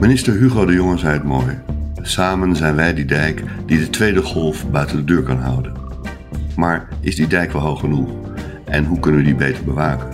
[0.00, 1.58] Minister Hugo de Jonge zei het mooi.
[2.02, 5.72] Samen zijn wij die dijk die de tweede golf buiten de deur kan houden.
[6.56, 8.10] Maar is die dijk wel hoog genoeg?
[8.64, 10.08] En hoe kunnen we die beter bewaken?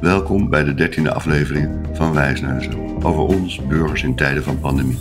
[0.00, 4.98] Welkom bij de dertiende aflevering van Wijsneuzen over ons burgers in tijden van pandemie.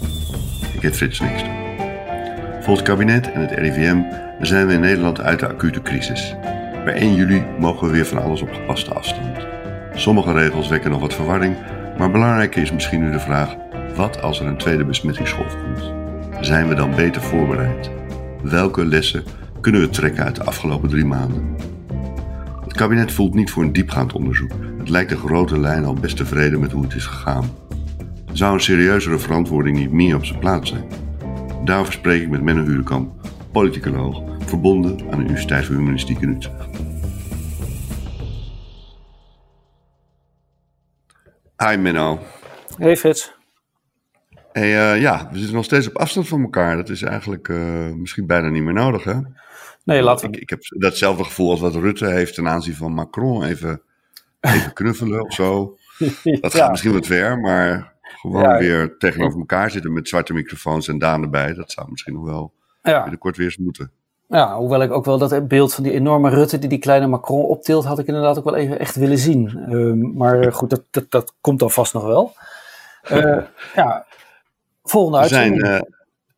[0.73, 1.51] Ik heet Frits Nixter.
[2.51, 4.01] Volgens het kabinet en het RIVM
[4.41, 6.35] zijn we in Nederland uit de acute crisis.
[6.83, 9.37] Per 1 juli mogen we weer van alles op gepaste afstand.
[9.93, 11.55] Sommige regels wekken nog wat verwarring,
[11.97, 13.55] maar belangrijker is misschien nu de vraag:
[13.97, 15.93] wat als er een tweede besmettingsgolf komt?
[16.45, 17.91] Zijn we dan beter voorbereid?
[18.43, 19.23] Welke lessen
[19.61, 21.55] kunnen we trekken uit de afgelopen drie maanden?
[22.63, 24.51] Het kabinet voelt niet voor een diepgaand onderzoek.
[24.77, 27.49] Het lijkt de grote lijn al best tevreden met hoe het is gegaan.
[28.33, 30.85] Zou een serieuzere verantwoording niet meer op zijn plaats zijn?
[31.65, 33.11] Daarover spreek ik met Menno Hurekamp,
[33.51, 36.67] politicoloog, verbonden aan de Universiteit voor Humanistiek in Utrecht.
[41.57, 42.19] Hi Menno.
[42.77, 43.36] Hey Frits.
[44.57, 46.75] Hey, uh, ja, we zitten nog steeds op afstand van elkaar.
[46.75, 49.13] Dat is eigenlijk uh, misschien bijna niet meer nodig, hè?
[49.83, 50.35] Nee, laten we...
[50.35, 53.43] Ik, ik heb datzelfde gevoel als wat Rutte heeft ten aanzien van Macron.
[53.43, 53.81] Even,
[54.39, 55.77] even knuffelen of zo.
[56.41, 60.87] Dat gaat misschien wat ver, maar gewoon ja, weer tegenover elkaar zitten met zwarte microfoons
[60.87, 61.53] en Daan erbij.
[61.53, 63.01] Dat zou misschien nog wel ja.
[63.01, 63.91] binnenkort weer eens moeten.
[64.27, 67.43] Ja, hoewel ik ook wel dat beeld van die enorme Rutte die die kleine Macron
[67.43, 69.65] optilt, had ik inderdaad ook wel even echt willen zien.
[69.69, 72.33] Uh, maar goed, dat, dat, dat komt dan vast nog wel.
[73.11, 73.43] Uh,
[73.75, 74.05] ja,
[74.89, 75.65] volgende uitzending.
[75.65, 75.89] Zijn, uh,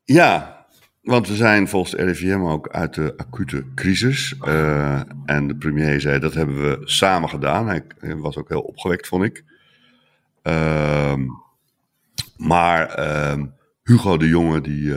[0.03, 0.65] ja,
[1.01, 4.35] want we zijn volgens de RIVM ook uit de acute crisis.
[4.41, 7.67] Uh, en de premier zei dat hebben we samen gedaan.
[7.67, 9.43] Hij was ook heel opgewekt, vond ik.
[10.41, 11.21] Ehm,
[12.37, 13.45] maar ehm,
[13.83, 14.93] Hugo de Jonge die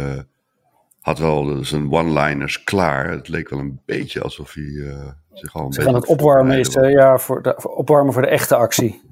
[1.01, 3.11] had wel zijn one-liners klaar.
[3.11, 4.95] Het leek wel een beetje alsof hij
[5.33, 5.83] zich al een Ze beetje...
[5.83, 9.03] gaan het opwarmen is, ja, voor de, voor opwarmen voor de echte actie.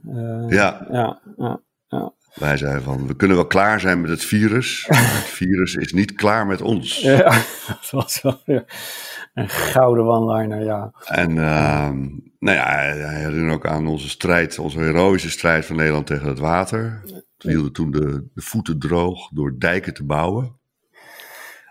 [0.48, 1.60] Ja, ja, ja.
[2.34, 5.92] Wij zeiden van, we kunnen wel klaar zijn met het virus, maar het virus is
[5.92, 7.00] niet klaar met ons.
[7.00, 7.24] Ja,
[7.66, 8.64] dat was wel ja.
[9.34, 10.92] een gouden one-liner, ja.
[11.04, 11.98] En ehm,
[12.38, 16.38] nou ja, hij herinnerde ook aan onze strijd, onze heroïsche strijd van Nederland tegen het
[16.38, 17.00] water.
[17.36, 20.58] We hielden toen de, de voeten droog door dijken te bouwen.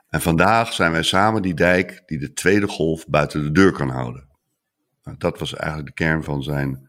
[0.09, 3.89] En vandaag zijn wij samen die dijk die de tweede golf buiten de deur kan
[3.89, 4.27] houden.
[5.03, 6.88] Nou, dat was eigenlijk de kern van zijn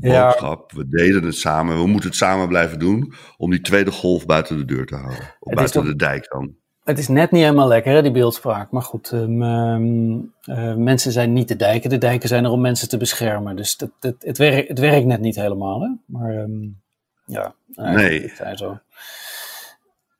[0.00, 0.70] boodschap.
[0.70, 0.76] Ja.
[0.76, 4.56] We deden het samen, we moeten het samen blijven doen om die tweede golf buiten
[4.56, 5.34] de deur te houden.
[5.40, 6.54] Of buiten toch, de dijk dan.
[6.84, 8.70] Het is net niet helemaal lekker, hè, die beeldspraak.
[8.70, 11.90] Maar goed, um, uh, mensen zijn niet de dijken.
[11.90, 13.56] De dijken zijn er om mensen te beschermen.
[13.56, 15.80] Dus dat, dat, het, werkt, het werkt net niet helemaal.
[15.80, 15.88] Hè?
[16.04, 16.80] Maar um,
[17.24, 18.32] ja, nee.
[18.34, 18.78] Het zo.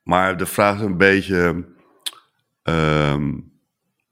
[0.03, 1.65] Maar de vraag is een beetje
[2.63, 3.50] Um,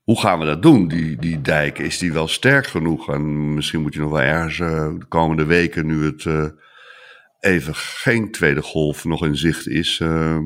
[0.08, 1.78] hoe gaan we dat doen, die, die dijk?
[1.78, 3.08] Is die wel sterk genoeg?
[3.08, 6.44] En misschien moet je nog wel ergens uh, de komende weken, nu het uh,
[7.40, 10.38] even geen tweede golf nog in zicht is, uh,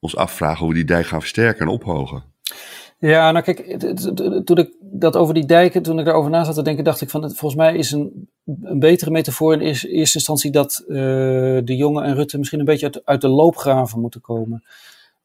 [0.00, 2.22] ons afvragen hoe we die dijk gaan versterken en ophogen.
[2.98, 3.80] Ja, nou kijk,
[4.44, 7.10] toen ik dat over die dijken, toen ik daarover na zat te denken, dacht ik
[7.10, 8.28] van, volgens mij is een,
[8.62, 12.86] een betere metafoor in eerste, eerste instantie dat de jongen en Rutte misschien een beetje
[12.86, 14.64] uit, uit de loopgraven moeten komen.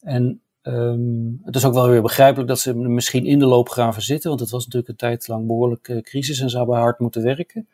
[0.01, 4.29] En Um, het is ook wel weer begrijpelijk dat ze misschien in de loopgraven zitten,
[4.29, 7.23] want het was natuurlijk een tijd lang behoorlijk uh, crisis en ze hebben hard moeten
[7.23, 7.67] werken.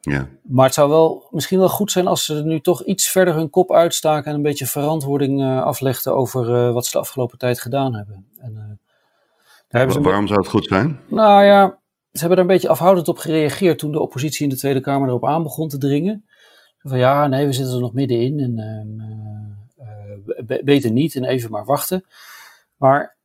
[0.00, 0.28] Ja.
[0.42, 3.50] Maar het zou wel misschien wel goed zijn als ze nu toch iets verder hun
[3.50, 7.60] kop uitstaken en een beetje verantwoording uh, aflegden over uh, wat ze de afgelopen tijd
[7.60, 8.26] gedaan hebben.
[8.38, 8.80] En,
[9.68, 11.00] daar ze waarom zou het goed zijn?
[11.08, 11.78] Nou ja,
[12.12, 15.08] ze hebben er een beetje afhoudend op gereageerd toen de oppositie in de Tweede Kamer
[15.08, 16.24] erop aan begon te dringen.
[16.78, 18.54] Van ja, nee, we zitten er nog middenin en
[20.64, 22.04] beter niet en even maar wachten.
[22.76, 23.16] Maar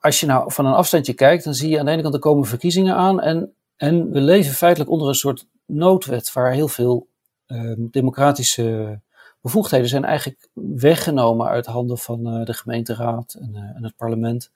[0.00, 2.20] als je nou van een afstandje kijkt, dan zie je aan de ene kant er
[2.20, 3.20] komen verkiezingen aan.
[3.20, 7.08] En, en we leven feitelijk onder een soort noodwet waar heel veel
[7.46, 9.00] uh, democratische
[9.40, 14.50] bevoegdheden zijn eigenlijk weggenomen uit handen van uh, de gemeenteraad en, uh, en, het parlement.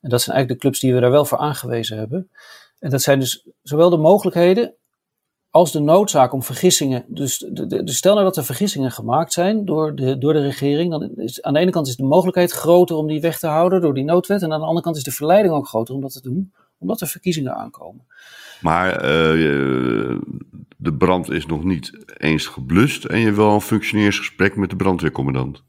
[0.00, 2.30] En dat zijn eigenlijk de clubs die we daar wel voor aangewezen hebben.
[2.78, 4.74] En dat zijn dus zowel de mogelijkheden
[5.50, 7.04] als de noodzaak om vergissingen.
[7.06, 10.90] Dus de, de, stel nou dat er vergissingen gemaakt zijn door de, door de regering.
[10.90, 13.80] Dan is aan de ene kant is de mogelijkheid groter om die weg te houden
[13.80, 14.42] door die noodwet.
[14.42, 17.00] En aan de andere kant is de verleiding ook groter om dat te doen, omdat
[17.00, 18.06] er verkiezingen aankomen.
[18.60, 20.18] Maar uh,
[20.76, 25.62] de brand is nog niet eens geblust en je wel een functioneersgesprek met de brandweercommandant.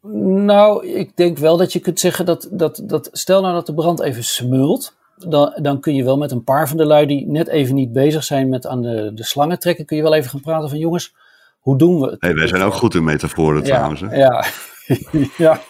[0.46, 3.74] Nou, ik denk wel dat je kunt zeggen dat, dat, dat stel nou dat de
[3.74, 5.00] brand even smult
[5.30, 7.92] dan, dan kun je wel met een paar van de lui die net even niet
[7.92, 10.78] bezig zijn met aan de, de slangen trekken, kun je wel even gaan praten van
[10.78, 11.14] jongens,
[11.60, 12.22] hoe doen we het?
[12.22, 14.02] Hey, wij zijn ook goed in metaforen ja, trouwens.
[14.02, 14.16] Hè?
[14.16, 14.46] Ja,
[15.38, 15.62] ja,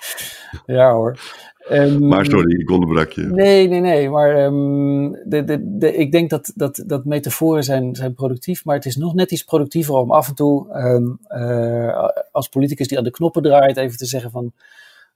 [0.65, 1.17] ja hoor.
[1.71, 3.21] Um, maar sorry, ik onderbrak je.
[3.21, 4.09] Nee, nee, nee.
[4.09, 8.65] Maar um, de, de, de, ik denk dat, dat, dat metaforen zijn, zijn productief.
[8.65, 12.87] Maar het is nog net iets productiever om af en toe um, uh, als politicus
[12.87, 14.53] die aan de knoppen draait, even te zeggen van.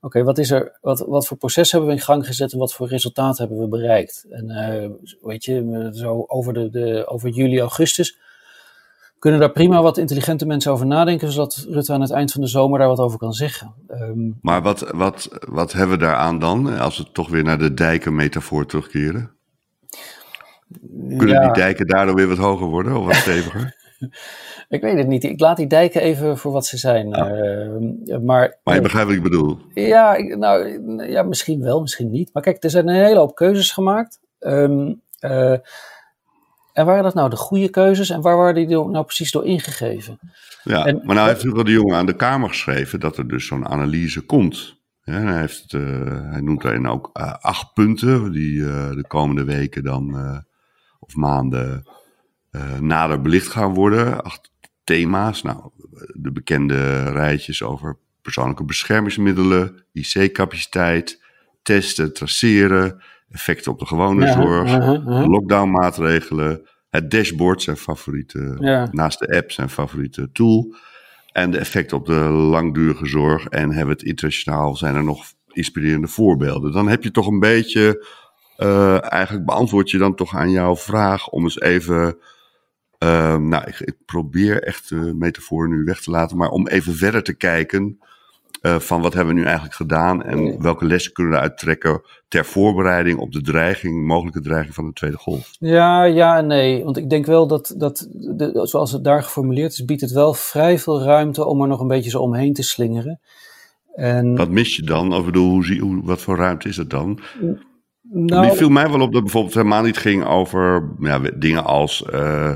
[0.06, 2.74] Oké, wat is er, wat, wat voor proces hebben we in gang gezet en wat
[2.74, 4.26] voor resultaat hebben we bereikt?
[4.30, 8.18] En uh, weet je, zo over, de, de, over juli, augustus
[9.20, 12.48] kunnen daar prima wat intelligente mensen over nadenken, zodat Rutte aan het eind van de
[12.48, 13.74] zomer daar wat over kan zeggen.
[13.92, 17.74] Um, maar wat, wat, wat hebben we daaraan dan, als we toch weer naar de
[17.74, 19.32] dijken-metafoor terugkeren?
[21.08, 21.44] Kunnen ja.
[21.44, 23.85] die dijken daardoor weer wat hoger worden of wat steviger?
[24.70, 25.24] ik weet het niet.
[25.24, 27.10] Ik laat die dijken even voor wat ze zijn.
[27.10, 27.32] Ja.
[27.32, 29.58] Uh, maar, maar je begrijpt wat ik bedoel?
[29.74, 32.30] Ja, nou, ja, misschien wel, misschien niet.
[32.34, 34.20] Maar kijk, er zijn een hele hoop keuzes gemaakt.
[34.40, 35.56] Um, uh,
[36.74, 40.20] en waren dat nou de goede keuzes en waar waren die nou precies door ingegeven?
[40.64, 43.68] Ja, en, maar nou heeft de jongen aan de Kamer geschreven dat er dus zo'n
[43.68, 44.76] analyse komt.
[45.04, 47.10] Ja, hij, heeft uh, hij noemt daarin ook
[47.42, 48.60] acht punten die
[48.96, 50.16] de komende weken dan,
[51.00, 51.84] of maanden,
[52.80, 54.24] nader belicht gaan worden.
[54.24, 54.52] Acht
[54.84, 55.42] thema's.
[55.42, 55.70] Nou,
[56.14, 61.22] de bekende rijtjes over persoonlijke beschermingsmiddelen, IC-capaciteit,
[61.62, 65.28] testen, traceren, effecten op de gewone zorg, uh -huh, uh -huh.
[65.28, 68.88] lockdown-maatregelen, het dashboard, zijn favoriete, ja.
[68.92, 70.76] naast de app, zijn favoriete tool.
[71.32, 73.48] En de effecten op de langdurige zorg.
[73.48, 76.72] En hebben het internationaal, zijn er nog inspirerende voorbeelden.
[76.72, 78.06] Dan heb je toch een beetje,
[78.58, 82.18] uh, eigenlijk beantwoord je dan toch aan jouw vraag om eens even.
[83.00, 86.96] Uh, nou, ik, ik, probeer echt de metafoor nu weg te laten, maar om even
[86.96, 88.00] verder te kijken
[88.66, 92.02] uh, van wat hebben we nu eigenlijk gedaan en welke lessen kunnen we eruit trekken
[92.28, 95.56] ter voorbereiding op de dreiging, mogelijke dreiging van de tweede golf?
[95.60, 96.84] Ja, ja en nee.
[96.84, 100.34] Want ik denk wel dat, dat de, zoals het daar geformuleerd is, biedt het wel
[100.34, 103.20] vrij veel ruimte om er nog een beetje zo omheen te slingeren.
[103.96, 105.14] En, wat mis je dan?
[105.14, 107.20] Of bedoel, hoe zie, hoe, wat voor ruimte is het dan?
[108.02, 112.06] Nou, het viel mij wel op dat bijvoorbeeld helemaal niet ging over ja, dingen als
[112.14, 112.52] uh,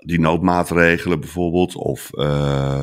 [0.00, 1.76] die noodmaatregelen bijvoorbeeld.
[1.76, 2.80] Of uh,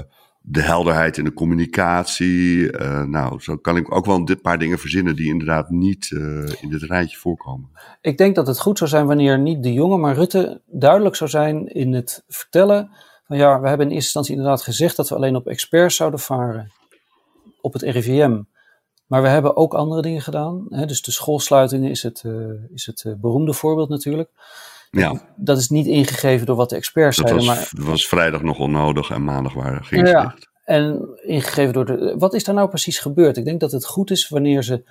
[0.50, 2.72] de helderheid in de communicatie.
[2.72, 6.22] Uh, nou, zo kan ik ook wel een paar dingen verzinnen die inderdaad niet uh,
[6.62, 7.70] in dit rijtje voorkomen.
[8.02, 11.30] Ik denk dat het goed zou zijn wanneer niet de jongen, maar Rutte duidelijk zou
[11.30, 12.90] zijn in het vertellen
[13.28, 16.20] van ja, we hebben in eerste instantie inderdaad gezegd dat we alleen op experts zouden
[16.20, 16.72] varen
[17.62, 18.42] op het RIVM.
[19.08, 20.66] Maar we hebben ook andere dingen gedaan.
[20.70, 20.86] Hè?
[20.86, 22.24] Dus de schoolsluitingen is het,
[22.74, 24.30] is het beroemde voorbeeld natuurlijk.
[24.90, 25.22] Ja.
[25.36, 27.48] Dat is niet ingegeven door wat de experts dat zeiden.
[27.48, 27.86] Was, maar...
[27.86, 32.16] Was vrijdag nog onnodig en maandag waren geen ja, En ingegeven door de.
[32.18, 33.38] Wat is daar nou precies gebeurd?
[33.38, 34.84] Ik denk dat het goed is wanneer ze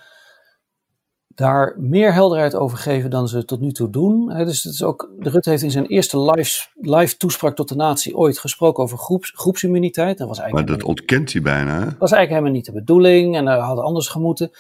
[1.36, 4.26] daar meer helderheid over geven dan ze tot nu toe doen.
[4.26, 7.74] dus het is ook, de Rutte heeft in zijn eerste live, live toespraak tot de
[7.74, 10.18] natie ooit gesproken over groeps, groepsimmuniteit.
[10.18, 11.84] Dat was eigenlijk maar dat ontkent hij bijna.
[11.84, 14.50] Dat was eigenlijk helemaal niet de bedoeling en dat had anders gemoeten.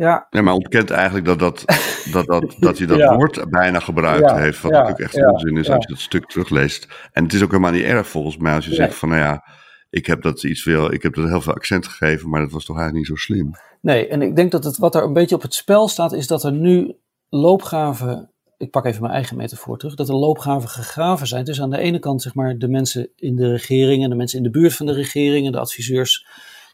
[0.00, 0.26] Ja.
[0.30, 1.64] ja, maar ontkent eigenlijk dat, dat,
[2.12, 3.16] dat, dat, dat hij dat ja.
[3.16, 4.36] woord bijna gebruikt ja.
[4.36, 4.60] heeft.
[4.60, 6.88] Wat natuurlijk echt onzin is als je dat stuk terugleest.
[7.12, 9.44] En het is ook helemaal niet erg volgens mij als je zegt van nou ja,
[9.90, 12.64] ik heb dat iets veel, ik heb dat heel veel accent gegeven, maar dat was
[12.64, 13.50] toch eigenlijk niet zo slim.
[13.80, 16.26] Nee, en ik denk dat het, wat er een beetje op het spel staat, is
[16.26, 16.96] dat er nu
[17.28, 21.44] loopgraven, ik pak even mijn eigen metafoor terug, dat er loopgraven gegraven zijn.
[21.44, 24.38] Dus aan de ene kant zeg maar de mensen in de regering en de mensen
[24.38, 26.26] in de buurt van de regering en de adviseurs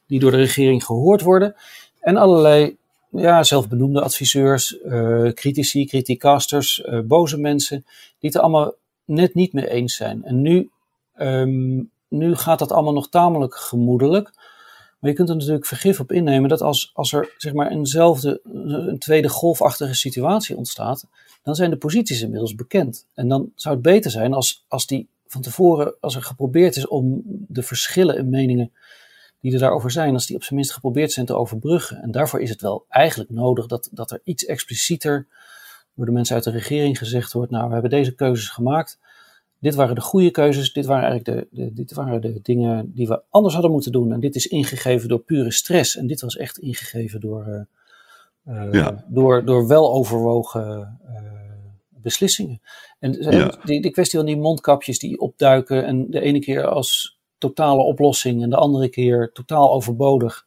[0.07, 1.55] die door de regering gehoord worden.
[2.01, 2.77] En allerlei
[3.19, 7.85] ja, zelfbenoemde adviseurs, uh, critici, criticasters, uh, boze mensen,
[8.19, 8.75] die het allemaal
[9.05, 10.25] net niet mee eens zijn.
[10.25, 10.71] En nu,
[11.19, 14.31] um, nu gaat dat allemaal nog tamelijk gemoedelijk.
[14.99, 18.41] Maar je kunt er natuurlijk vergif op innemen dat als, als er zeg maar eenzelfde,
[18.45, 21.07] een tweede golfachtige situatie ontstaat,
[21.43, 23.07] dan zijn de posities inmiddels bekend.
[23.15, 26.87] En dan zou het beter zijn als, als die van tevoren, als er geprobeerd is
[26.87, 28.73] om de verschillen in meningen
[29.47, 32.03] die er daarover zijn, als die op zijn minst geprobeerd zijn te overbruggen.
[32.03, 35.27] En daarvoor is het wel eigenlijk nodig dat, dat er iets explicieter
[35.95, 38.99] door de mensen uit de regering gezegd wordt, nou, we hebben deze keuzes gemaakt.
[39.59, 43.09] Dit waren de goede keuzes, dit waren eigenlijk de, de, dit waren de dingen die
[43.09, 44.13] we anders hadden moeten doen.
[44.13, 45.97] En dit is ingegeven door pure stress.
[45.97, 47.67] En dit was echt ingegeven door,
[48.47, 49.05] uh, ja.
[49.09, 51.21] door, door weloverwogen uh,
[51.91, 52.61] beslissingen.
[52.99, 53.59] En ja.
[53.65, 58.43] die, die kwestie van die mondkapjes die opduiken en de ene keer als totale oplossing
[58.43, 60.47] en de andere keer totaal overbodig.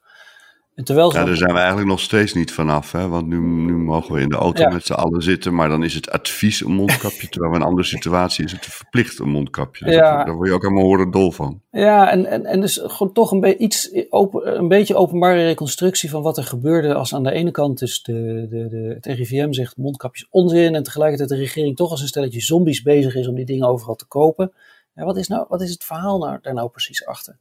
[0.80, 2.92] En terwijl ja, daar zijn we eigenlijk nog steeds niet vanaf.
[2.92, 3.08] Hè?
[3.08, 4.70] Want nu, nu mogen we in de auto ja.
[4.70, 7.30] met z'n allen zitten, maar dan is het advies een mondkapje.
[7.30, 9.86] terwijl in een andere situatie is het verplicht een mondkapje.
[9.86, 10.24] Dus ja.
[10.24, 11.62] daar word je ook helemaal horen dol van.
[11.72, 16.10] Ja, en, en, en dus gewoon toch een, be iets open, een beetje openbare reconstructie
[16.10, 16.94] van wat er gebeurde.
[16.94, 20.76] Als aan de ene kant dus de, de, de, het RIVM zegt mondkapjes onzin.
[20.76, 23.96] En tegelijkertijd de regering toch als een stelletje zombies bezig is om die dingen overal
[23.96, 24.52] te kopen.
[25.00, 27.38] Ja, wat, is nou, wat is het verhaal nou, daar nou precies achter?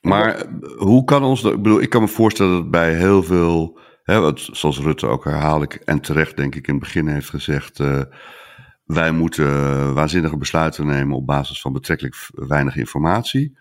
[0.00, 0.46] Maar
[0.76, 4.48] hoe kan ons, ik bedoel, ik kan me voorstellen dat bij heel veel hè, wat,
[4.52, 7.80] zoals Rutte ook herhaaldelijk en terecht denk ik in het begin heeft gezegd,
[8.84, 13.58] wij moeten waanzinnige besluiten nemen op basis van betrekkelijk weinig informatie.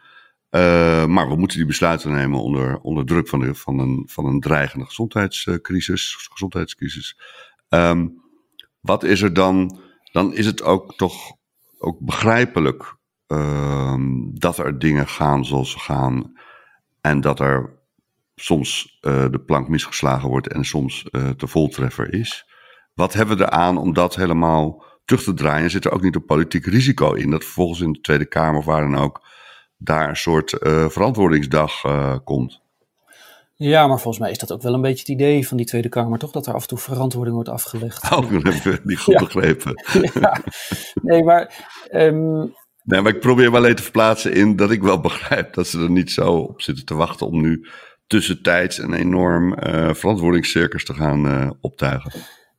[1.07, 4.39] maar we moeten die besluiten nemen onder, onder druk van, de, van, een, van een
[4.39, 6.27] dreigende gezondheidscrisis.
[6.31, 7.19] gezondheidscrisis.
[7.69, 8.07] Ehm,
[8.79, 9.79] wat is er dan?
[10.11, 11.39] Dan is het ook toch
[11.77, 12.99] ook begrijpelijk
[14.33, 16.33] dat er dingen gaan zoals ze gaan.
[17.01, 17.79] En dat er
[18.35, 22.45] soms uh, de plank misgeslagen wordt en soms uh, de voltreffer is.
[22.93, 25.69] Wat hebben we eraan om dat helemaal terug te draaien?
[25.69, 28.65] Zit er ook niet een politiek risico in dat vervolgens in de Tweede Kamer of
[28.65, 29.21] waar dan ook
[29.77, 31.81] daar een soort uh, verantwoordingsdag
[32.23, 32.61] komt?
[33.55, 35.89] Ja, maar volgens mij is dat ook wel een beetje het idee van die Tweede
[35.89, 36.31] Kamer, toch?
[36.31, 38.11] Dat er af en toe verantwoording wordt afgelegd.
[38.11, 39.73] Oh, dat heb ik niet goed begrepen.
[40.21, 40.41] Ja.
[41.01, 41.67] Nee, maar...
[41.91, 42.53] Um...
[42.83, 45.79] Nee, maar ik probeer wel even te verplaatsen in dat ik wel begrijp dat ze
[45.79, 47.67] er niet zo op zitten te wachten om nu
[48.07, 52.11] tussentijds een enorm uh, verantwoordingscircus te gaan uh, optuigen.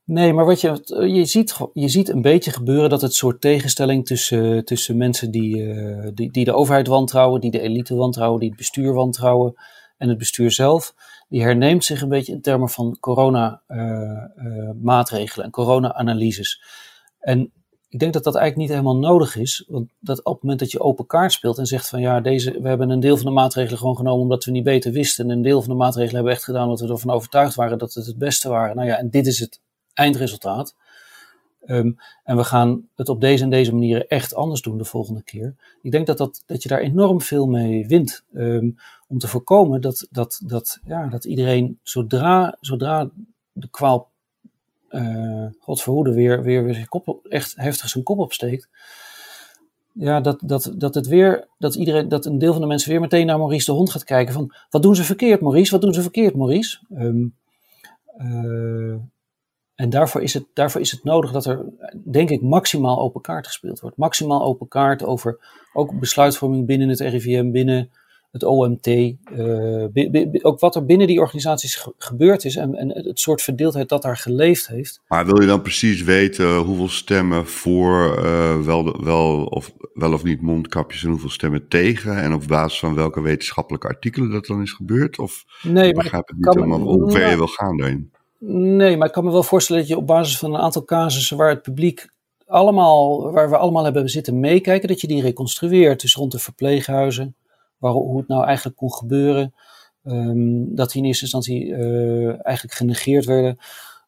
[0.04, 0.80] Nee, maar wat je,
[1.14, 5.56] je, ziet, je ziet een beetje gebeuren dat het soort tegenstelling tussen, tussen mensen die,
[5.56, 9.54] uh, die, die de overheid wantrouwen, die de elite wantrouwen, die het bestuur wantrouwen,
[10.02, 10.94] en het bestuur zelf,
[11.28, 16.62] die herneemt zich een beetje in termen van corona-maatregelen eh, en corona-analyses.
[17.18, 17.52] En
[17.92, 19.64] ik denk dat dat eigenlijk niet helemaal nodig is.
[19.68, 22.60] Want dat op het moment dat je open kaart speelt en zegt van ja, deze,
[22.60, 25.24] we hebben een deel van de maatregelen gewoon genomen omdat we niet beter wisten.
[25.24, 27.78] En een deel van de maatregelen hebben we echt gedaan omdat we ervan overtuigd waren
[27.78, 28.76] dat het het beste waren.
[28.76, 29.60] Nou ja, en dit is het
[29.94, 30.74] eindresultaat.
[31.66, 35.22] Um, en we gaan het op deze en deze manieren echt anders doen de volgende
[35.22, 35.54] keer.
[35.82, 38.24] Ik denk dat, dat, dat je daar enorm veel mee wint.
[38.34, 43.10] Um, om te voorkomen dat, dat, dat, ja, dat iedereen zodra, zodra
[43.52, 44.10] de kwaal,
[44.92, 48.68] uh, God verhoede, weer, weer, weer kop, echt heftig zijn kop opsteekt.
[49.92, 53.00] Ja, dat, dat, dat het weer, dat iedereen, dat een deel van de mensen weer
[53.00, 55.94] meteen naar Maurice de Hond gaat kijken van, wat doen ze verkeerd Maurice, wat doen
[55.94, 56.78] ze verkeerd Maurice?
[56.90, 57.34] Um,
[58.18, 58.94] uh,
[59.74, 61.64] en daarvoor is, het, daarvoor is het nodig dat er,
[62.04, 63.96] denk ik, maximaal open kaart gespeeld wordt.
[63.96, 65.38] Maximaal open kaart over
[65.72, 67.90] ook besluitvorming binnen het RIVM, binnen
[68.32, 68.86] het OMT.
[68.86, 69.84] Uh,
[70.42, 74.16] ook wat er binnen die organisaties gebeurd is en, en het soort verdeeldheid dat daar
[74.16, 75.00] geleefd heeft.
[75.08, 80.24] Maar wil je dan precies weten hoeveel stemmen voor uh, wel, wel, of, wel of
[80.24, 82.16] niet mondkapjes en hoeveel stemmen tegen?
[82.16, 85.18] En op basis van welke wetenschappelijke artikelen dat dan is gebeurd?
[85.18, 88.10] Of nee, maar begrijp het niet helemaal hoe ver je wil gaan daarin?
[88.76, 91.36] Nee, maar ik kan me wel voorstellen dat je op basis van een aantal casussen
[91.36, 92.10] waar het publiek
[92.46, 96.00] allemaal, waar we allemaal hebben zitten meekijken, dat je die reconstrueert.
[96.00, 97.34] Dus rond de verpleeghuizen,
[97.82, 99.54] waar, hoe het nou eigenlijk kon gebeuren.
[100.04, 103.58] Um, dat die in eerste instantie uh, eigenlijk genegeerd werden.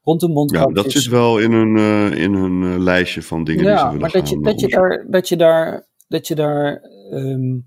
[0.03, 0.77] Rond de mondkapjes.
[0.77, 3.79] Ja, dat zit wel in hun, uh, in hun uh, lijstje van dingen ja, die
[3.79, 7.67] ze willen maar dat je, dat je daar, dat je daar, dat je daar um,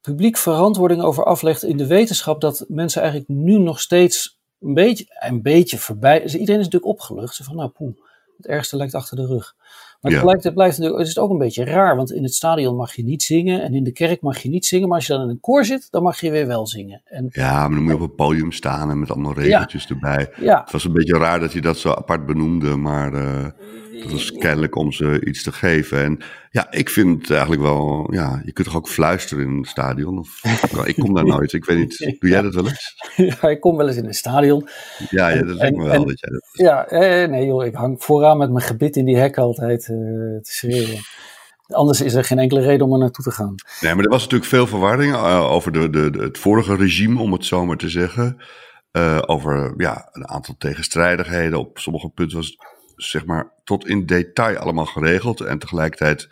[0.00, 5.04] publiek verantwoording over aflegt in de wetenschap dat mensen eigenlijk nu nog steeds een beetje,
[5.18, 6.20] een beetje voorbij.
[6.20, 7.34] Dus iedereen is natuurlijk opgelucht.
[7.34, 7.96] Ze van, nou poeh,
[8.36, 9.54] het ergste lijkt achter de rug.
[10.04, 10.18] Maar ja.
[10.18, 11.96] tegelijkertijd blijft het, is het ook een beetje raar.
[11.96, 13.62] Want in het stadion mag je niet zingen.
[13.62, 14.88] En in de kerk mag je niet zingen.
[14.88, 17.02] Maar als je dan in een koor zit, dan mag je weer wel zingen.
[17.04, 19.88] En, ja, maar dan moet je op het podium staan en met allemaal regeltjes ja.
[19.88, 20.30] erbij.
[20.40, 20.60] Ja.
[20.60, 22.76] Het was een beetje raar dat je dat zo apart benoemde.
[22.76, 23.46] Maar uh,
[24.02, 26.04] dat was kennelijk om ze iets te geven.
[26.04, 26.18] En
[26.50, 30.18] ja, ik vind het eigenlijk wel, ja, je kunt toch ook fluisteren in het stadion?
[30.18, 30.40] Of,
[30.84, 32.94] ik kom daar nooit, ik weet niet, doe jij dat wel eens?
[33.40, 34.68] Ja, ik kom wel eens in het stadion.
[35.10, 37.74] Ja, ja dat lijkt me wel en, dat jij dat Ja, eh, nee joh, ik
[37.74, 41.00] hang vooraan met mijn gebit in die hek altijd uh, te schreeuwen.
[41.66, 43.54] Anders is er geen enkele reden om er naartoe te gaan.
[43.80, 47.20] Nee, maar er was natuurlijk veel verwarring uh, over de, de, de, het vorige regime,
[47.20, 48.42] om het zo maar te zeggen.
[48.92, 51.58] Uh, over ja, een aantal tegenstrijdigheden.
[51.58, 52.56] Op sommige punten was het
[52.96, 55.40] zeg maar tot in detail allemaal geregeld.
[55.40, 56.28] En tegelijkertijd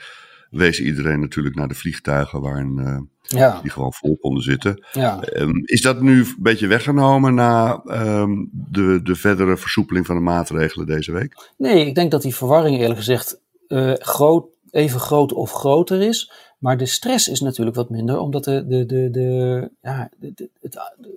[0.50, 2.98] wees iedereen natuurlijk naar de vliegtuigen waarin uh,
[3.40, 3.58] ja.
[3.62, 4.86] die gewoon vol konden zitten.
[4.92, 5.22] Ja.
[5.34, 10.22] Um, is dat nu een beetje weggenomen na um, de, de verdere versoepeling van de
[10.22, 11.52] maatregelen deze week?
[11.56, 13.40] Nee, ik denk dat die verwarring eerlijk gezegd
[13.72, 16.32] uh, groot, even groot of groter is.
[16.58, 20.48] Maar de stress is natuurlijk wat minder, omdat de, de, de, de, ja, het,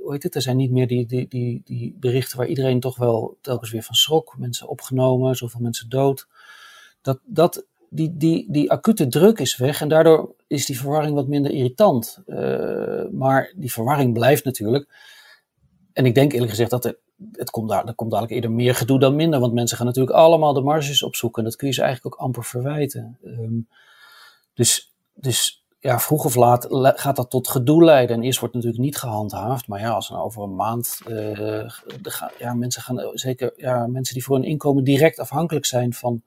[0.02, 2.98] hoe heet het, er zijn niet meer die, die, die, die berichten waar iedereen toch
[2.98, 4.36] wel telkens weer van schrok.
[4.38, 6.28] Mensen opgenomen, zoveel mensen dood.
[7.02, 11.28] Dat, dat, die, die, die acute druk is weg en daardoor is die verwarring wat
[11.28, 12.22] minder irritant.
[12.28, 14.90] Uh, maar die verwarring blijft natuurlijk.
[15.94, 16.98] En ik denk eerlijk gezegd dat er,
[17.32, 19.40] het komt daar, er komt dadelijk eerder meer gedoe dan minder.
[19.40, 21.44] Want mensen gaan natuurlijk allemaal de marges opzoeken.
[21.44, 23.18] En dat kun je ze eigenlijk ook amper verwijten.
[23.24, 23.68] Um,
[24.54, 26.68] dus dus ja, vroeg of laat
[27.00, 28.16] gaat dat tot gedoe leiden.
[28.16, 29.68] En eerst wordt natuurlijk niet gehandhaafd.
[29.68, 31.00] Maar ja, als dan over een maand.
[31.08, 31.70] Uh,
[32.40, 33.54] ja, mensen gaan zeker.
[33.56, 36.24] Ja, mensen die voor hun inkomen direct afhankelijk zijn van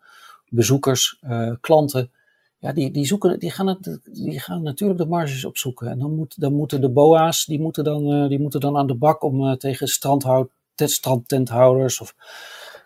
[0.48, 2.10] bezoekers, uh, klanten.
[2.58, 5.88] Ja, die, die, zoeken, die, gaan het, die gaan natuurlijk de marges opzoeken.
[5.88, 7.44] En dan, moet, dan moeten de BOA's.
[7.44, 10.50] Die moeten dan, die moeten dan aan de bak om tegen strandhout
[10.86, 12.14] strandtenthouders of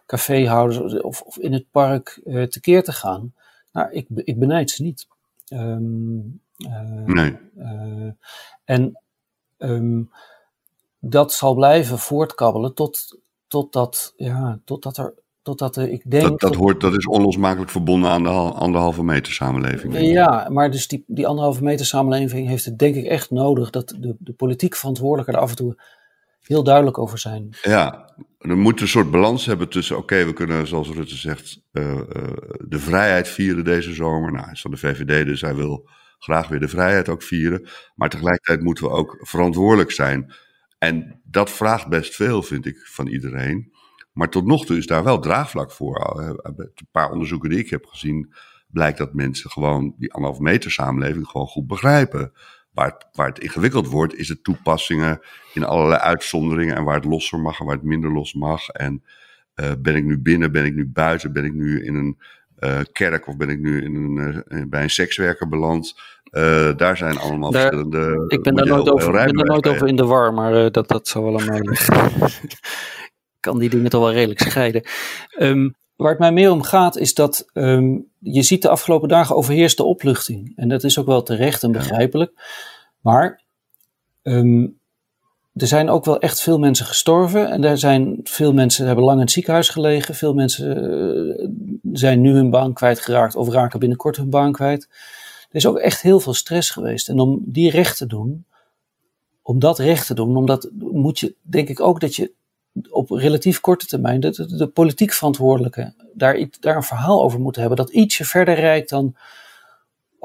[0.06, 3.34] caféhouders of, of in het park uh, tekeer te gaan.
[3.72, 5.06] Nou, ik, ik benijd ze niet.
[5.52, 6.40] Um,
[7.06, 7.36] nee.
[8.64, 9.00] en
[9.58, 10.10] um,
[10.98, 13.18] dat zal blijven voortkabbelen tot,
[13.48, 16.28] totdat, ja, totdat er Totdat er, ik denk.
[16.28, 20.00] Dat, dat, hoort, dat is onlosmakelijk verbonden aan de anderhalve meter samenleving.
[20.00, 23.88] Ja, maar dus die, die anderhalve meter samenleving heeft het denk ik echt nodig dat
[23.88, 25.76] de, de politiek verantwoordelijken er af en toe
[26.42, 27.56] heel duidelijk over zijn.
[27.62, 31.84] Ja, er moet een soort balans hebben tussen, oké, we kunnen, zoals Rutte zegt, uh,
[31.84, 32.02] uh,
[32.58, 34.32] de vrijheid vieren deze zomer.
[34.32, 37.68] Nou, hij is van de VVD, dus hij wil graag weer de vrijheid ook vieren.
[37.94, 40.34] Maar tegelijkertijd moeten we ook verantwoordelijk zijn.
[40.78, 43.72] En dat vraagt best veel, vind ik, van iedereen.
[44.12, 46.20] Maar tot nog toe is daar wel draagvlak voor.
[46.42, 48.34] Een paar onderzoeken die ik heb gezien,
[48.66, 52.32] blijkt dat mensen gewoon die anderhalve meter samenleving gewoon goed begrijpen.
[52.72, 55.20] Waar het, waar het ingewikkeld wordt, is de toepassingen
[55.54, 58.68] in allerlei uitzonderingen en waar het losser mag en waar het minder los mag.
[58.68, 59.02] En
[59.56, 62.18] uh, ben ik nu binnen, ben ik nu buiten, ben ik nu in een
[62.58, 65.94] uh, kerk of ben ik nu in een, uh, bij een sekswerker beland?
[66.76, 68.24] daar zijn allemaal daar, verschillende.
[68.28, 71.08] Ik ben daar nooit, over, ben daar nooit over in de war, maar dat, dat
[71.08, 72.10] zou wel aan mij liggen.
[73.40, 74.82] kan die dingen toch wel redelijk scheiden.
[75.38, 79.36] Um, waar het mij meer om gaat is dat um, je ziet de afgelopen dagen
[79.36, 80.52] overheerst de opluchting.
[80.56, 82.32] En dat is ook wel terecht en begrijpelijk.
[83.00, 83.42] Maar
[84.22, 84.80] um,
[85.54, 87.50] er zijn ook wel echt veel mensen gestorven.
[87.50, 90.14] En er zijn veel mensen hebben lang in het ziekenhuis gelegen.
[90.14, 91.48] Veel mensen uh,
[91.92, 94.88] zijn nu hun baan kwijtgeraakt of raken binnenkort hun baan kwijt.
[95.48, 97.08] Er is ook echt heel veel stress geweest.
[97.08, 98.46] En om die recht te doen,
[99.42, 102.32] om dat recht te doen, omdat moet je, denk ik ook dat je
[102.90, 107.78] op relatief korte termijn de, de, politiek verantwoordelijke daar, daar een verhaal over moeten hebben
[107.78, 109.16] dat ietsje verder reikt dan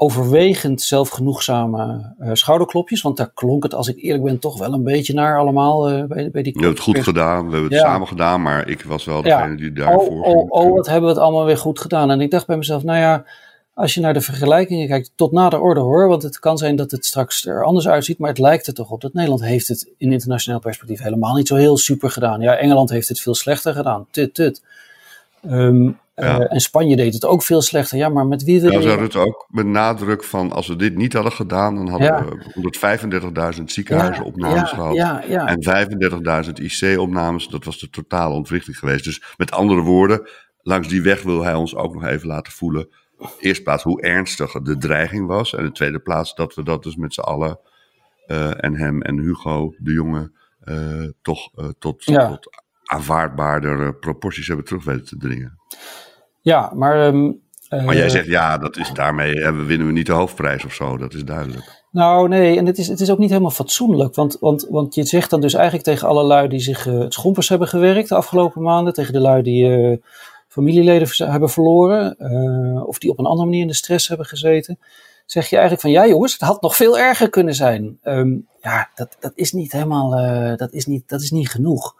[0.00, 3.02] overwegend zelfgenoegzame uh, schouderklopjes.
[3.02, 6.04] Want daar klonk het, als ik eerlijk ben, toch wel een beetje naar allemaal uh,
[6.04, 6.52] bij, bij die...
[6.52, 9.56] We hebben het goed gedaan, we hebben het samen gedaan, maar ik was wel degene
[9.56, 10.24] die daarvoor...
[10.24, 12.10] Oh, oh, oh, wat hebben we het allemaal weer goed gedaan.
[12.10, 13.24] En ik dacht bij mezelf, nou ja,
[13.78, 16.76] als je naar de vergelijkingen kijkt, tot na de orde hoor, want het kan zijn
[16.76, 19.68] dat het straks er anders uitziet, maar het lijkt er toch op dat Nederland heeft
[19.68, 22.40] het in internationaal perspectief helemaal niet zo heel super gedaan.
[22.40, 24.62] Ja, Engeland heeft het veel slechter gedaan, tut tut.
[25.50, 27.98] Um, uh, en Spanje deed het ook veel slechter.
[27.98, 28.86] Ja, maar met wie wil je...
[28.86, 33.56] Nou, het ook met nadruk van, als we dit niet hadden gedaan, dan hadden we
[33.58, 35.24] 135.000 ziekenhuizenopnames ja, gehad.
[35.24, 39.04] En 35.000 IC-opnames, dat was de totale ontwrichting geweest.
[39.04, 40.28] Dus met andere woorden,
[40.62, 42.88] langs die weg wil hij ons ook nog even laten voelen
[43.38, 45.52] eerste plaats hoe ernstig de dreiging was.
[45.52, 47.58] En in de tweede plaats dat we dat dus met z'n allen
[48.26, 50.32] uh, en hem en Hugo de jongen
[50.64, 52.28] uh, toch uh, tot, ja.
[52.28, 55.58] tot aanvaardbaardere proporties hebben terug weten te dringen.
[56.40, 57.06] Ja, maar.
[57.06, 60.74] Um, maar jij zegt ja, dat is daarmee we winnen we niet de hoofdprijs of
[60.74, 61.84] zo, dat is duidelijk.
[61.90, 64.14] Nou nee, en het is, het is ook niet helemaal fatsoenlijk.
[64.14, 67.48] Want, want, want je zegt dan dus eigenlijk tegen alle lui die zich het schompers
[67.48, 70.00] hebben gewerkt de afgelopen maanden, tegen de lui die
[70.58, 74.78] familieleden hebben verloren, uh, of die op een andere manier in de stress hebben gezeten,
[75.26, 77.98] zeg je eigenlijk van ja jongens, het had nog veel erger kunnen zijn.
[78.02, 81.94] Um, ja, dat, dat is niet helemaal, uh, dat, is niet, dat is niet genoeg.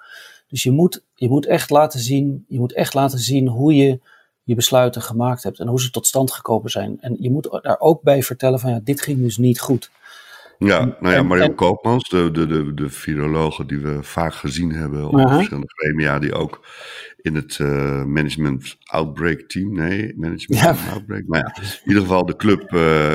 [0.49, 4.01] Dus je moet, je moet echt laten zien, je moet echt laten zien hoe je
[4.43, 7.01] je besluiten gemaakt hebt en hoe ze tot stand gekomen zijn.
[7.01, 9.91] En je moet daar ook bij vertellen van ja, dit ging dus niet goed.
[10.59, 15.07] Ja, nou ja, Mario Koopmans, de, de, de, de virologen die we vaak gezien hebben
[15.07, 15.35] op uh -huh.
[15.35, 16.67] verschillende gremia, die ook
[17.17, 19.73] in het uh, management outbreak team.
[19.73, 20.93] Nee, management ja.
[20.93, 21.27] outbreak.
[21.27, 22.71] Maar ja, in ieder geval de club, uh,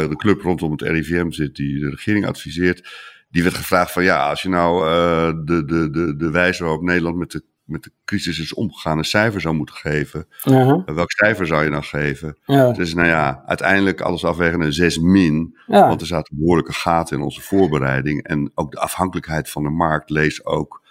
[0.10, 2.90] de club rondom het RIVM zit die de regering adviseert.
[3.30, 6.82] Die werd gevraagd van ja, als je nou uh, de, de, de, de wijze waarop
[6.82, 10.28] Nederland met de, met de crisis is omgegaan een cijfer zou moeten geven.
[10.42, 10.86] -huh.
[10.86, 12.38] welk cijfer zou je dan geven?
[12.46, 12.72] Ja.
[12.72, 15.58] Dus nou ja, uiteindelijk alles afwegen een 6 min.
[15.68, 15.88] Ja.
[15.88, 18.24] Want er zaten behoorlijke gaten in onze voorbereiding.
[18.24, 20.82] En ook de afhankelijkheid van de markt lees ook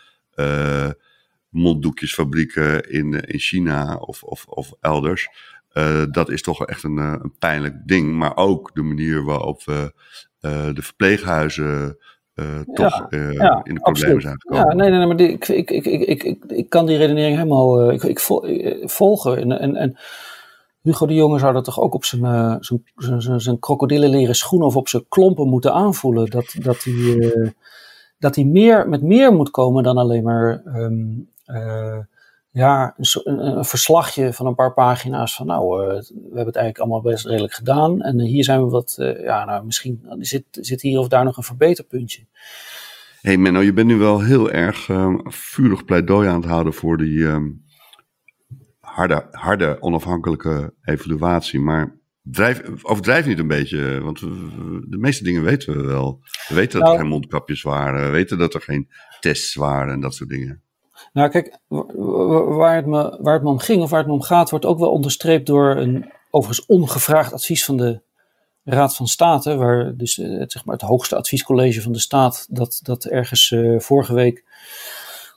[1.49, 5.29] monddoekjesfabrieken in, in China of, of, of elders.
[5.73, 8.15] Uh, dat is toch echt een, eh, een, pijnlijk ding.
[8.15, 9.95] Maar ook de manier waarop we
[10.75, 11.99] de verpleeghuizen
[12.75, 14.67] toch ja, ja, in de problemen zijn gekomen.
[14.69, 17.37] Ja, nee, nee, nee maar die, ik, ik, ik, ik, ik, ik kan die redenering
[17.37, 18.21] helemaal ik, ik
[18.85, 19.37] volgen.
[19.37, 19.97] En, en, en
[20.83, 24.77] Hugo de Jonge zou dat toch ook op zijn, zijn, zijn, zijn krokodillenleren schoenen of
[24.77, 26.31] op zijn klompen moeten aanvoelen.
[26.31, 27.55] Dat, dat hij,
[28.19, 31.99] dat hij meer, met meer moet komen dan alleen maar um, uh,
[32.53, 36.79] ja, een, een, verslagje van een paar pagina's van nou, uh, we hebben het eigenlijk
[36.79, 38.01] allemaal best redelijk gedaan.
[38.01, 41.37] En hier zijn we wat, uh, ja, nou, misschien zit, zit hier of daar nog
[41.37, 42.27] een verbeterpuntje.
[43.21, 46.97] hey Menno, je bent nu wel heel erg um, vurig pleidooi aan het houden voor
[46.97, 47.65] die um,
[48.81, 51.61] harde, harde onafhankelijke evaluatie.
[51.61, 56.21] Maar drijf, overdrijf niet een beetje, want we, de meeste dingen weten we wel.
[56.49, 58.89] We weten dat nou, er geen mondkapjes waren, we weten dat er geen
[59.21, 60.62] tests waren en dat soort dingen.
[61.13, 64.23] Nou, kijk, waar het, me, waar het me om ging of waar het me om
[64.23, 68.01] gaat, wordt ook wel onderstreept door een overigens ongevraagd advies van de
[68.65, 72.47] Raad van State, waar dus het, eh, zeg maar het hoogste adviescollege van de staat,
[72.51, 74.45] dat, dat ergens uh, vorige week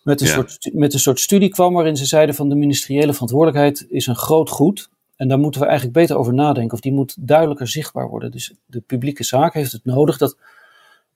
[0.04, 3.86] met een, soort, met een soort studie kwam waarin ze zeiden van de ministeriële verantwoordelijkheid
[3.90, 4.90] is een groot goed.
[5.16, 8.32] En daar moeten we eigenlijk beter over nadenken, of die moet duidelijker zichtbaar worden.
[8.32, 10.38] Dus de publieke zaak heeft het nodig dat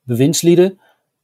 [0.03, 0.79] bewindslieden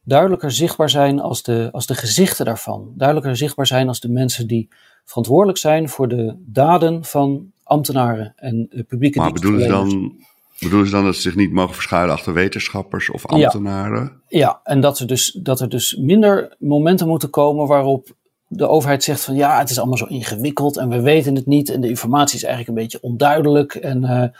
[0.06, 2.92] duidelijker zichtbaar zijn als de, als de gezichten daarvan.
[2.94, 4.68] Duidelijker zichtbaar zijn als de mensen die
[5.04, 10.12] verantwoordelijk zijn voor de daden van ambtenaren en publieke Maar bedoelen ze, dan,
[10.60, 14.20] bedoelen ze dan dat ze zich niet mogen verschuilen achter wetenschappers of ambtenaren?
[14.28, 18.14] Ja, ja en dat er, dus, dat er dus minder momenten moeten komen waarop
[18.48, 21.70] de overheid zegt van ja, het is allemaal zo ingewikkeld en we weten het niet
[21.70, 24.32] en de informatie is eigenlijk een beetje onduidelijk en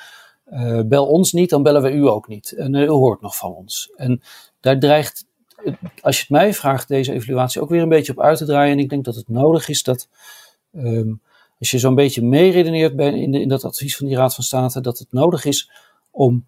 [0.53, 2.53] uh, bel ons niet, dan bellen we u ook niet.
[2.53, 3.91] En uh, u hoort nog van ons.
[3.97, 4.23] En
[4.61, 5.27] daar dreigt
[6.01, 8.73] als je het mij vraagt, deze evaluatie ook weer een beetje op uit te draaien.
[8.73, 10.09] En ik denk dat het nodig is dat,
[10.73, 11.21] um,
[11.59, 14.99] als je zo'n beetje meeredeneert in, in dat advies van die Raad van State, dat
[14.99, 15.71] het nodig is
[16.11, 16.47] om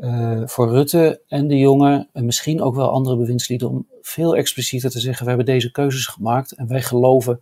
[0.00, 4.90] uh, voor Rutte en de jongen, en misschien ook wel andere bewindslieden, om veel explicieter
[4.90, 7.40] te zeggen: we hebben deze keuzes gemaakt en wij geloven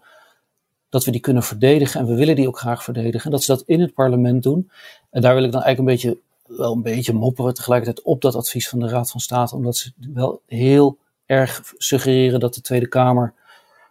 [0.88, 3.24] dat we die kunnen verdedigen en we willen die ook graag verdedigen.
[3.24, 4.70] En dat ze dat in het parlement doen.
[5.10, 6.22] En daar wil ik dan eigenlijk een beetje,
[6.56, 9.92] wel een beetje mopperen tegelijkertijd op dat advies van de Raad van State, omdat ze
[10.12, 13.34] wel heel erg suggereren dat de Tweede Kamer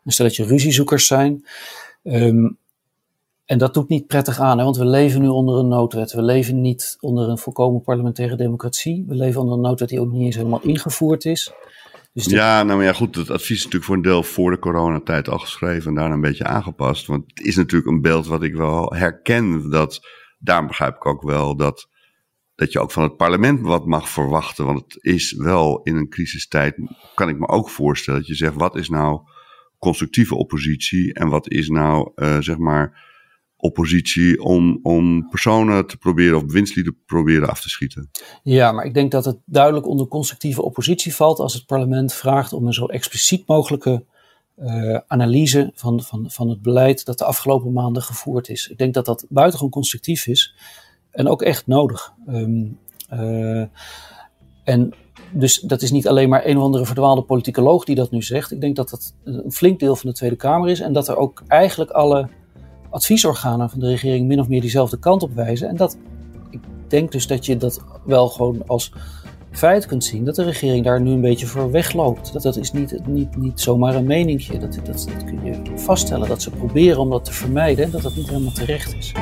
[0.04, 1.46] een stelletje ruziezoekers zijn.
[2.04, 2.58] Um,
[3.46, 6.14] en dat doet niet prettig aan, hè, want we leven nu onder een noodwet.
[6.14, 9.06] We leven niet onder een volkomen parlementaire democratie.
[9.08, 11.54] We leven onder een noodwet die ook niet eens helemaal ingevoerd is.
[12.14, 15.30] Dus Ja, nou ja, goed, het advies is natuurlijk voor een deel voor de coronatijd
[15.30, 17.08] al geschreven en daarna een beetje aangepast.
[17.08, 19.70] Want het is natuurlijk een beeld wat ik wel herken.
[19.70, 20.00] Dat,
[20.40, 21.90] daarom begrijp ik ook wel dat
[22.56, 24.66] dat je ook van het parlement wat mag verwachten.
[24.66, 26.76] Want het is wel in een crisistijd,
[27.16, 29.22] kan ik me ook voorstellen, dat je zegt: wat is nou
[29.80, 33.14] constructieve oppositie en wat is nou, uh, zeg maar,
[33.58, 38.10] oppositie om, om personen te proberen of winstlieden proberen af te schieten?
[38.44, 42.54] Ja, maar ik denk dat het duidelijk onder constructieve oppositie valt als het parlement vraagt
[42.54, 44.06] om een zo expliciet mogelijke
[44.58, 48.68] uh, analyse van, van, van het beleid dat de afgelopen maanden gevoerd is.
[48.68, 50.56] Ik denk dat dat buitengewoon constructief is.
[51.16, 52.14] En ook echt nodig.
[52.28, 52.80] Um,
[53.14, 53.66] uh,
[54.64, 54.94] en
[55.32, 58.52] dus dat is niet alleen maar een of andere verdwaalde politicoloog die dat nu zegt.
[58.52, 60.80] Ik denk dat dat een flink deel van de Tweede Kamer is.
[60.80, 62.28] En dat er ook eigenlijk alle
[62.90, 65.70] adviesorganen van de regering min of meer diezelfde kant op wijzen.
[65.70, 65.98] En dat,
[66.50, 68.92] ik denk dus dat je dat wel gewoon als
[69.52, 70.26] feit kunt zien.
[70.26, 72.34] Dat de regering daar nu een beetje voor wegloopt.
[72.34, 74.58] Dat, dat is niet, niet, niet zomaar een meningje.
[74.58, 76.28] Dat, dat, dat kun je vaststellen.
[76.28, 77.86] Dat ze proberen om dat te vermijden.
[77.86, 79.14] En dat dat niet helemaal terecht is.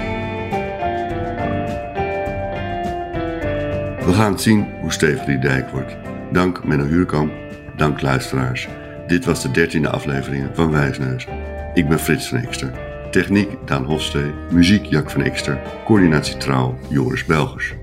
[4.06, 5.96] We gaan zien hoe stevig die dijk wordt.
[6.32, 7.32] Dank Menno Huurkamp,
[7.78, 8.68] dank luisteraars.
[9.08, 11.28] Dit was de dertiende aflevering van Wijsneus.
[11.74, 12.72] Ik ben Frits van Ekster.
[13.12, 17.74] Techniek Daan Hofstee, muziek Jack van Ekster, coördinatie Trouw Joris Belgers.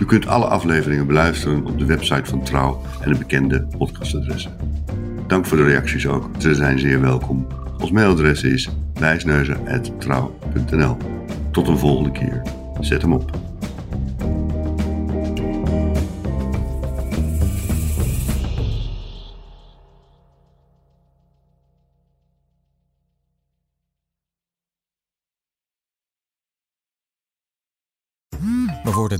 [0.00, 4.52] U kunt alle afleveringen beluisteren op de website van Trouw en de bekende podcastadressen.
[5.26, 7.46] Dank voor de reacties ook, ze zijn zeer welkom.
[7.78, 10.96] Ons mailadres is wijsneuzen.trouw.nl.
[11.50, 12.42] Tot een volgende keer.
[12.80, 13.47] Zet hem op.